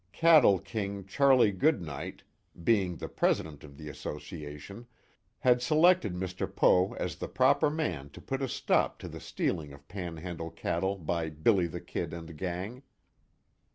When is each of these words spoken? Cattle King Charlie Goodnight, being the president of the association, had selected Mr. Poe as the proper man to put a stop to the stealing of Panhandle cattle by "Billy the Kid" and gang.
Cattle 0.13 0.57
King 0.57 1.05
Charlie 1.05 1.51
Goodnight, 1.51 2.23
being 2.63 2.95
the 2.95 3.07
president 3.07 3.63
of 3.63 3.77
the 3.77 3.87
association, 3.87 4.87
had 5.37 5.61
selected 5.61 6.15
Mr. 6.15 6.51
Poe 6.51 6.93
as 6.93 7.17
the 7.17 7.27
proper 7.27 7.69
man 7.69 8.09
to 8.09 8.19
put 8.19 8.41
a 8.41 8.49
stop 8.49 8.97
to 8.97 9.07
the 9.07 9.19
stealing 9.19 9.71
of 9.73 9.87
Panhandle 9.87 10.49
cattle 10.49 10.95
by 10.95 11.29
"Billy 11.29 11.67
the 11.67 11.81
Kid" 11.81 12.13
and 12.13 12.35
gang. 12.35 12.81